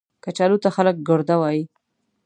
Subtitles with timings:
[0.23, 1.63] کچالو ته خلک ګرده وايي